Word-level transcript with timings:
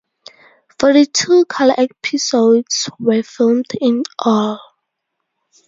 Forty-two 0.79 1.45
color 1.45 1.75
episodes 1.77 2.89
were 2.97 3.21
filmed 3.21 3.67
in 3.79 4.01
all. 4.17 4.59